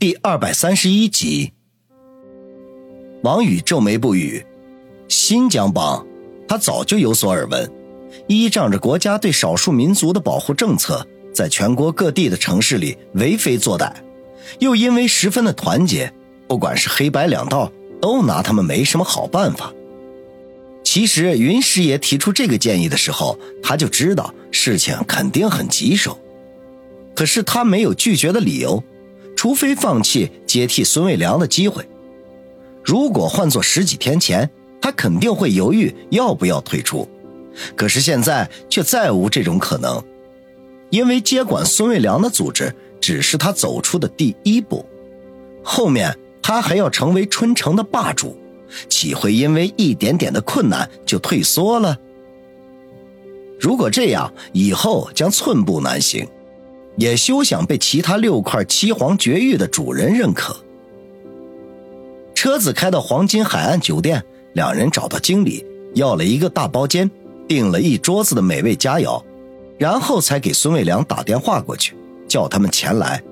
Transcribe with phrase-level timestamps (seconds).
[0.00, 1.52] 第二百三十一集，
[3.24, 4.46] 王宇皱眉不语。
[5.08, 6.06] 新疆帮，
[6.46, 7.68] 他早就有所耳闻。
[8.28, 13.92] 依仗着国家对少数民族的保护政策，在全国各地的城市里为非作歹，
[14.60, 16.12] 又因为十分的团结，
[16.46, 19.74] 不管是黑白两道，都拿他们没什么好办法。
[20.84, 26.16] 其实云师爷提出这个建议的时候，他就知道事情肯定很棘手，
[27.16, 28.80] 可是他没有拒绝的理由。
[29.38, 31.88] 除非放弃接替孙卫良的机会，
[32.82, 37.08] 如果换做十几天前，他肯定会犹豫要不要退出。
[37.76, 40.02] 可是现在却再无这种可能，
[40.90, 44.84] 因为接管孙卫良的组织只是他走出的第一步，
[45.62, 48.36] 后面他还要成为春城的霸主，
[48.88, 51.96] 岂会因为一点点的困难就退缩了？
[53.60, 56.26] 如果这样，以后将寸步难行。
[56.98, 60.56] 也休想被其他六块七皇绝域的主人认可。
[62.34, 67.08] 车子开到黄金海岸酒店，两人找到经理，要了一个大包间，
[67.46, 69.22] 订了一桌子的美味佳肴，
[69.78, 71.94] 然后才给孙卫良打电话过去，
[72.28, 73.22] 叫他们前来。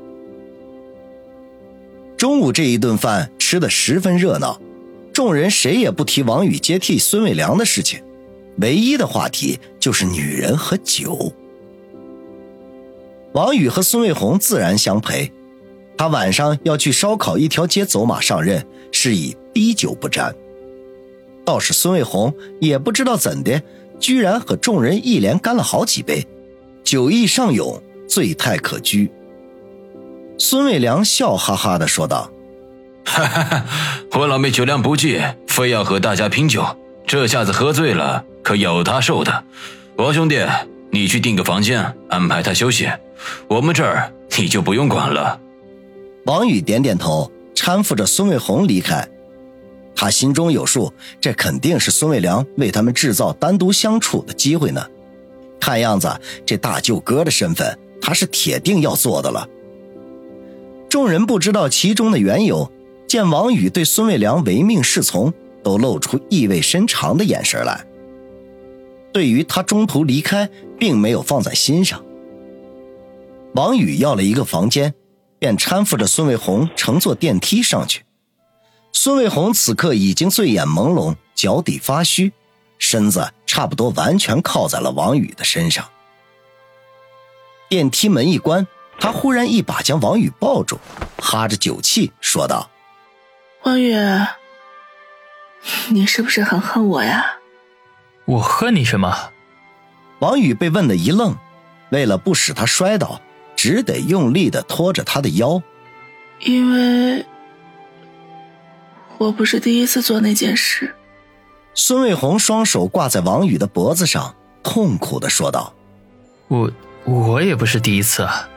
[2.17, 4.61] 中午这一顿饭吃得十分热闹，
[5.13, 8.01] 众人谁也不提王宇接替孙卫良的事情，
[8.59, 11.33] 唯一的话题就是女人和酒。
[13.37, 15.31] 王宇和孙卫红自然相陪，
[15.99, 20.35] 他晚上要去烧烤一条街走马上任，是以滴酒不沾。
[21.45, 23.61] 倒是孙卫红也不知道怎的，
[24.01, 26.27] 居然和众人一连干了好几杯，
[26.83, 29.11] 酒意上涌，醉态可掬。
[30.39, 32.31] 孙卫良笑哈哈的说道
[33.05, 33.67] ：“哈哈哈，
[34.13, 36.65] 我老妹酒量不济，非要和大家拼酒，
[37.07, 39.45] 这下子喝醉了，可有他受的。
[39.97, 40.43] 王兄弟，
[40.91, 42.89] 你去订个房间，安排他休息。”
[43.49, 45.41] 我们这儿你就不用管了。
[46.25, 49.07] 王宇点点头，搀扶着孙卫红离开。
[49.95, 54.87] 他心中有数，这肯定是孙卫良为他们制造单独相处的机会呢。
[55.59, 59.49] 看样子，这大舅哥的身份，他是铁定要做的了。
[60.89, 62.71] 众人不知道其中的缘由，
[63.09, 67.87] 见王宇对孙卫良唯命是从，都露出意味深长的眼神来。
[69.13, 70.49] 对于他中途离开，
[70.79, 72.05] 并没有放在心上。
[73.57, 74.95] 王宇要了一个房间，
[75.39, 78.05] 便搀扶着孙卫红乘坐电梯上去。
[78.93, 82.35] 孙卫红此刻已经醉眼朦胧，脚底发虚，
[82.79, 85.89] 身子差不多完全靠在了王宇的身上。
[87.71, 88.67] 电梯门一关，
[89.01, 90.79] 他忽然一把将王宇抱住，
[91.19, 92.69] 哈着酒气说道
[93.65, 93.97] ：“王宇，
[95.89, 97.39] 你是不是很恨我呀
[98.27, 99.31] ？”“我恨你什么？”
[100.21, 101.35] 王宇被问的一愣，
[101.89, 103.19] 为了不使他摔倒。
[103.57, 105.61] 只得用力的拖着他的腰，
[106.41, 107.25] 因为
[109.19, 110.95] 我不是第一次做那件事。
[111.75, 115.75] 孙卫红双手挂在王宇的脖子上，痛苦的说道
[116.49, 116.71] ：“我
[117.05, 118.49] 我也不是第一次啊。”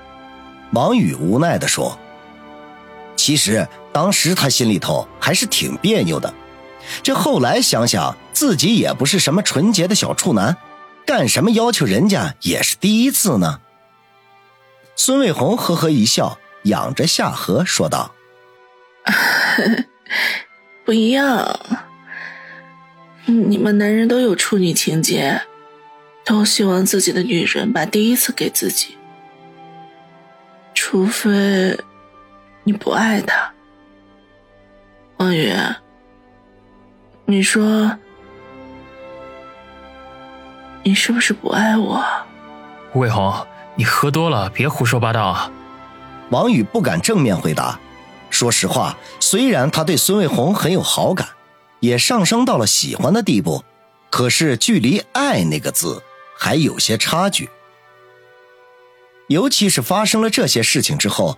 [0.72, 1.98] 王宇无奈的说
[3.16, 6.34] ：“其实当时他心里头还是挺别扭的，
[7.02, 10.56] 这后来想想，自己也不是什么纯洁的小处男，
[11.06, 13.62] 干什么要求人家也是第一次呢？”
[15.02, 18.14] 孙卫红呵呵一笑，仰着下颌说道：
[20.84, 21.58] “不一样，
[23.26, 25.44] 你们男人都有处女情节，
[26.26, 28.98] 都希望自己的女人把第一次给自己，
[30.74, 31.80] 除非
[32.66, 33.54] 你不爱她。
[35.16, 35.54] 王宇，
[37.24, 37.98] 你说
[40.84, 42.04] 你是不是不爱我？”
[42.96, 43.34] 卫红。
[43.76, 45.52] 你喝多了，别胡说八道啊！
[46.32, 47.80] 王宇不敢正面回答。
[48.30, 51.30] 说实话，虽然他对孙卫红很有好感，
[51.80, 53.64] 也上升到了喜欢的地步，
[54.12, 56.04] 可是距离“爱”那个字
[56.38, 57.50] 还有些差距。
[59.28, 61.38] 尤其是发生了这些事情之后，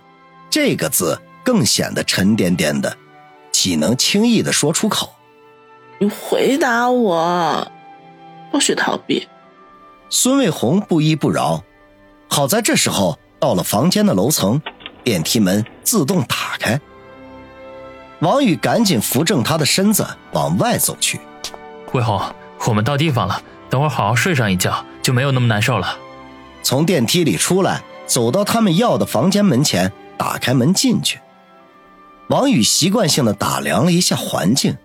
[0.50, 2.96] 这个字更显得沉甸甸的，
[3.52, 5.14] 岂能轻易的说出口？
[5.98, 7.70] 你回答我，
[8.50, 9.28] 不许逃避。
[10.10, 11.62] 孙卫红不依不饶。
[12.32, 14.58] 好在这时候到了房间的楼层，
[15.04, 16.80] 电梯门自动打开。
[18.20, 21.20] 王宇赶紧扶正他的身子往外走去。
[21.92, 22.18] 魏红，
[22.66, 25.98] 我们到地方了，等会儿好好睡上一觉，就没有那么难受了。
[26.62, 31.20] 从电梯里出来，走到他们要的房间门前，打开门进去。
[32.28, 34.78] 王宇习惯性的打量了一下环境，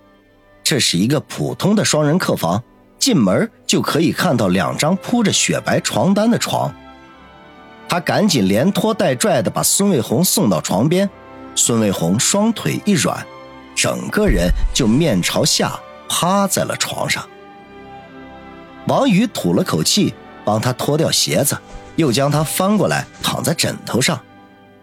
[0.66, 2.62] 这是一个普通的双人客房，
[3.00, 6.76] 进门就可以看到两张铺着雪白床单的床。
[7.90, 11.10] 他赶紧连拖带拽的把孙卫红送到床边，
[11.56, 13.26] 孙卫红双腿一软，
[13.76, 15.80] 整个人就面朝下
[16.10, 17.28] 趴在了床上。
[18.88, 20.14] 王宇吐了口气，
[20.44, 21.58] 帮他脱掉鞋子，
[21.96, 24.22] 又将他翻过来躺在枕头上，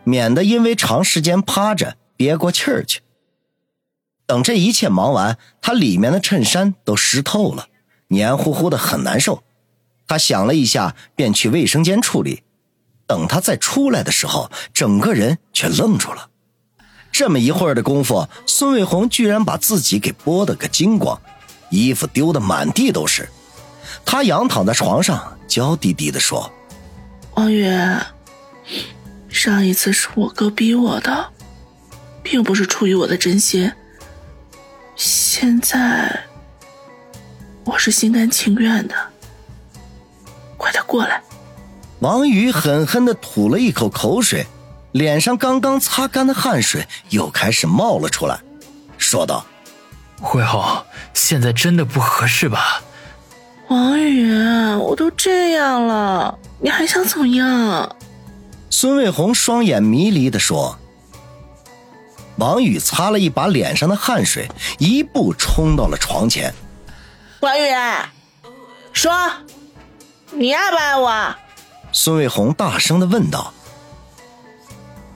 [0.04, 3.00] 免得因为长时间趴着憋过气儿去。
[4.26, 7.66] 等这一切忙完，他里面的衬衫都湿透了，
[8.08, 9.42] 黏糊糊的，很难受。
[10.06, 12.43] 他想了一下，便去卫生间处理。
[13.14, 16.30] 等他再出来的时候，整个人却愣住了。
[17.12, 21.22] 这么一会儿的功夫，孙卫红居然把自己给剥得个精光，
[21.70, 23.28] 衣服丢得满地都是。
[24.04, 26.52] 他仰躺在床上，娇滴滴地说
[27.38, 27.72] ：“王宇，
[29.28, 31.30] 上一次是我哥逼我的，
[32.20, 33.70] 并不是出于我的真心。
[34.96, 36.24] 现在，
[37.64, 38.96] 我是心甘情愿的。
[40.56, 41.22] 快点过来！”
[42.00, 44.46] 王宇狠狠的吐了一口口水，
[44.92, 48.38] 脸上刚刚擦干的汗水又开始冒了出来，
[48.98, 49.44] 说道
[50.20, 50.62] ：“慧红，
[51.14, 52.82] 现在真的不合适吧？”
[53.68, 54.30] 王宇，
[54.76, 57.96] 我都这样了，你还想怎么样？
[58.68, 60.78] 孙卫红双眼迷离的说。
[62.36, 66.52] 王宇擦了一把脸上的汗水，一步冲到了床前。
[67.40, 67.62] 王宇，
[68.92, 69.30] 说，
[70.32, 71.34] 你爱不爱我？
[71.94, 73.54] 孙卫红大声的问道。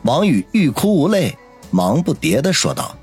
[0.02, 1.36] 王宇欲哭无泪，
[1.72, 2.94] 忙不迭的说道：“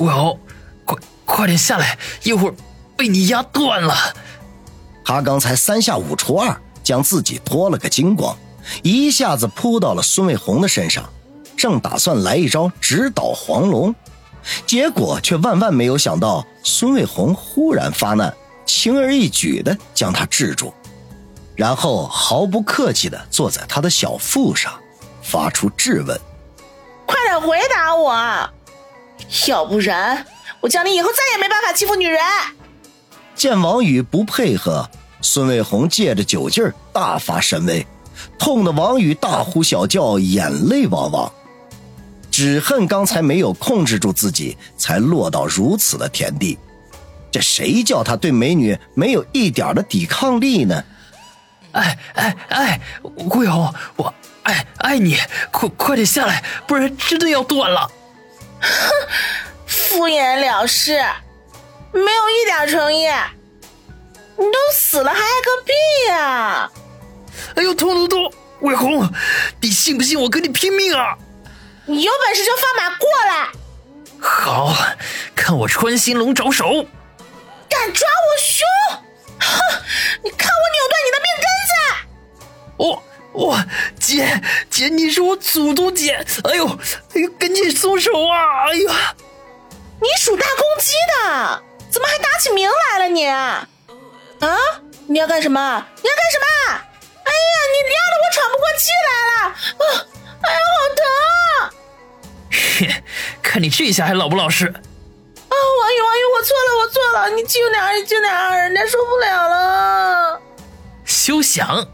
[0.00, 0.40] 卫红，
[0.86, 2.54] 快快点下来，一会儿
[2.96, 3.94] 被你压断了。”
[5.04, 8.34] 他刚才三下五除二将自己脱了个精光，
[8.82, 11.04] 一下子扑到了孙卫红的身上，
[11.58, 13.94] 正打算来一招直捣黄龙，
[14.64, 18.34] 结果却万万没有想到，孙卫红忽然发难，
[18.64, 20.72] 轻而易举的将他制住，
[21.56, 24.72] 然后毫不客气的坐在他的小腹上，
[25.22, 26.20] 发出质问
[27.06, 28.50] ：“快点回答我，
[29.48, 30.26] 要不然
[30.60, 32.18] 我叫你以后再也没办法欺负女人。”
[33.36, 34.88] 见王宇不配合，
[35.20, 37.86] 孙卫红借着酒劲儿大发神威，
[38.38, 41.32] 痛得王宇大呼小叫，眼泪汪汪，
[42.30, 46.58] 只恨刚才没有控制住自己，才落到如此的田地。
[47.30, 50.84] 这谁叫他对美女没有一点的抵抗力呢？
[51.74, 52.80] 哎哎哎，
[53.28, 55.18] 桂红，我爱爱你，
[55.52, 57.90] 快快点下来，不然真的要断了。
[58.60, 58.68] 哼，
[59.66, 61.04] 敷衍了事。
[61.92, 63.06] 没有一点诚意，
[64.36, 65.72] 你都死了还爱个屁
[66.08, 66.70] 呀！
[67.54, 68.32] 哎呦，痛痛痛！
[68.60, 69.08] 魏红，
[69.60, 71.16] 你信不信我跟你拼命啊？
[71.86, 73.48] 你有本事就放马过来！
[74.20, 74.74] 好，
[75.36, 76.64] 看我穿心龙爪手！
[77.68, 78.66] 敢抓我胸？
[79.38, 79.60] 哼！
[80.24, 81.53] 你看我扭断你的命根子！
[82.76, 83.56] 我我
[84.00, 84.40] 姐
[84.70, 86.24] 姐，你是我祖宗姐！
[86.44, 88.68] 哎呦哎呦，赶紧松手啊！
[88.68, 88.90] 哎呦，
[90.00, 91.62] 你属大公鸡的！
[91.90, 93.26] 怎么还打起鸣来了你？
[93.26, 93.68] 啊！
[95.06, 95.86] 你要干什么？
[96.02, 96.46] 你要干什么？
[97.24, 99.32] 哎呀，你压得我喘不过气来了！
[99.48, 99.84] 啊！
[100.42, 101.02] 哎呀，好疼！
[102.50, 103.02] 嘿，
[103.42, 104.66] 看你这下还老不老实？
[104.66, 104.72] 啊，
[105.80, 110.40] 王宇，王宇，我错了，我错了，你轻点儿，你轻点儿，人家受不了了。
[111.04, 111.86] 休想！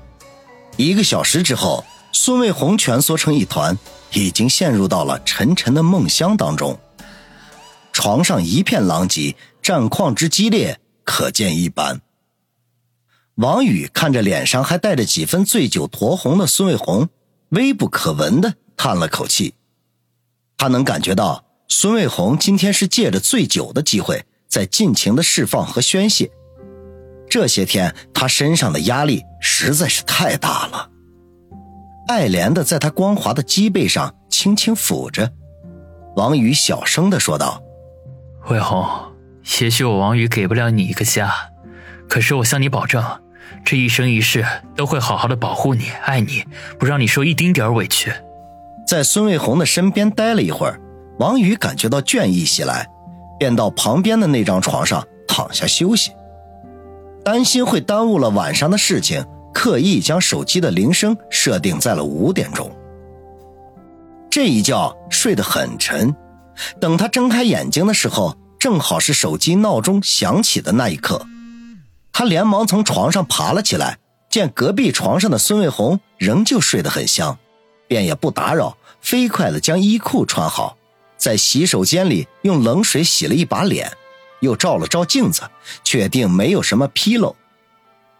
[0.80, 3.78] 一个小时之后，孙卫红蜷缩成一团，
[4.12, 6.78] 已经陷入到了沉沉的梦乡当中。
[7.92, 9.36] 床上一片狼藉。
[9.62, 12.00] 战况之激烈，可见一斑。
[13.34, 17.10] 王宇看着脸上还带着几分醉酒酡红的孙卫红，
[17.50, 19.54] 微不可闻的叹了口气。
[20.56, 26.30] 他能感觉到孙卫红今天是借着醉酒的机会，在尽情的释放和宣泄。
[27.28, 30.90] 这些天他身上的压力实在是太大了。
[32.06, 35.32] 爱怜的在他光滑的脊背上轻轻抚着，
[36.16, 37.62] 王宇小声的说道
[38.48, 38.86] ：“魏红。”
[39.60, 41.32] 也许我王宇给不了你一个家，
[42.08, 43.02] 可是我向你保证，
[43.64, 44.44] 这一生一世
[44.76, 46.44] 都会好好的保护你、爱你，
[46.78, 48.12] 不让你受一丁点委屈。
[48.86, 50.78] 在孙卫红的身边待了一会儿，
[51.18, 52.86] 王宇感觉到倦意袭来，
[53.38, 56.12] 便到旁边的那张床上躺下休息。
[57.24, 62.70] 担心会耽误了晚上的事情，刻意将手机的铃声设定在了五点钟。
[64.30, 66.14] 这一觉睡得很沉，
[66.80, 68.36] 等他睁开眼睛的时候。
[68.60, 71.24] 正好是手机闹钟响起的那一刻，
[72.12, 73.96] 他连忙从床上爬了起来，
[74.28, 77.38] 见隔壁床上的孙卫红仍旧睡得很香，
[77.88, 80.76] 便也不打扰，飞快地将衣裤穿好，
[81.16, 83.90] 在洗手间里用冷水洗了一把脸，
[84.40, 85.42] 又照了照镜子，
[85.84, 87.36] 确定没有什么纰漏，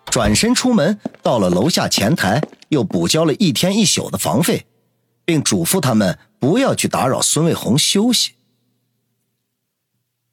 [0.07, 4.67] 转身出门，到了楼下前台，又补交了一天一宿的房费，
[5.25, 8.33] 并嘱咐他们不要去打扰孙卫红休息。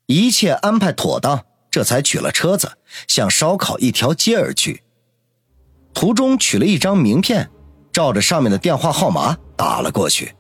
[0.05, 2.77] 一切安排妥当，这才取了车子，
[3.07, 4.83] 向烧烤一条街而去。
[5.93, 7.49] 途中取了一张名片，
[7.91, 10.33] 照着上面的电话号码打了过去。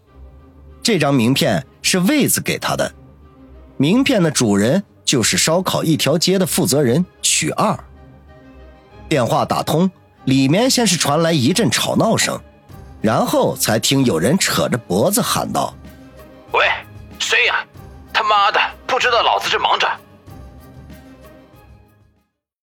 [0.81, 2.93] 这张名片是魏子给他的，
[3.75, 7.79] 名片的主人就是烧烤一条街的负责人许二。
[9.07, 9.89] 电话打通，
[10.25, 12.37] 里面先是传来一阵吵闹声，
[13.01, 15.73] 然后才听有人扯着脖子喊道
[16.51, 16.67] ：“喂，
[17.19, 17.65] 谁呀？
[18.11, 19.87] 他妈的，不知道老子正忙着，